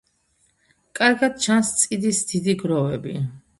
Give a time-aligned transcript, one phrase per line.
[1.01, 3.17] კარგად ჩანს წიდის დიდი გროვები.